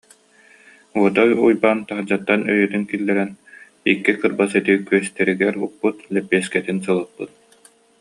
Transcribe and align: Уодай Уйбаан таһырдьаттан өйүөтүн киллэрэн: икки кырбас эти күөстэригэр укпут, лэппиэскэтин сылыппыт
Уодай 0.99 1.29
Уйбаан 1.45 1.79
таһырдьаттан 1.87 2.41
өйүөтүн 2.51 2.83
киллэрэн: 2.89 3.31
икки 3.91 4.13
кырбас 4.21 4.51
эти 4.59 4.73
күөстэригэр 4.87 5.55
укпут, 5.65 5.97
лэппиэскэтин 6.13 6.77
сылыппыт 6.85 7.31